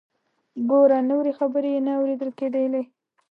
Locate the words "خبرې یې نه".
1.39-1.91